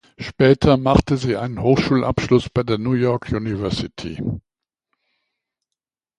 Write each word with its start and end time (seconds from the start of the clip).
Später 0.17 0.77
machte 0.77 1.15
sie 1.15 1.37
einen 1.37 1.61
Hochschulabschluss 1.61 2.49
bei 2.49 2.63
der 2.63 2.79
New 2.79 2.93
York 2.93 3.27
University. 3.31 4.19